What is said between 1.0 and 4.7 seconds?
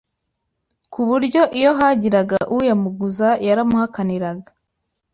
buryo iyo hagiraga uyamuguza yaramuhakaniraga